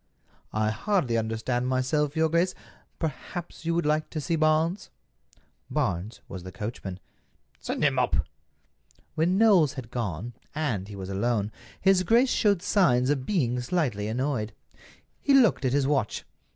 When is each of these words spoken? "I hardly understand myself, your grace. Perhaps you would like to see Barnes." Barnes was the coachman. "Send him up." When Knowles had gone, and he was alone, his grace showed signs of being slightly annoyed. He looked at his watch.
"I 0.55 0.71
hardly 0.71 1.15
understand 1.15 1.67
myself, 1.67 2.15
your 2.15 2.27
grace. 2.27 2.55
Perhaps 2.97 3.65
you 3.67 3.75
would 3.75 3.85
like 3.85 4.09
to 4.09 4.19
see 4.19 4.35
Barnes." 4.35 4.89
Barnes 5.69 6.21
was 6.27 6.41
the 6.41 6.51
coachman. 6.51 6.99
"Send 7.59 7.83
him 7.83 7.99
up." 7.99 8.15
When 9.13 9.37
Knowles 9.37 9.73
had 9.73 9.91
gone, 9.91 10.33
and 10.55 10.87
he 10.87 10.95
was 10.95 11.09
alone, 11.11 11.51
his 11.79 12.01
grace 12.01 12.31
showed 12.31 12.63
signs 12.63 13.11
of 13.11 13.27
being 13.27 13.59
slightly 13.61 14.07
annoyed. 14.07 14.53
He 15.21 15.35
looked 15.35 15.65
at 15.65 15.71
his 15.73 15.85
watch. 15.85 16.25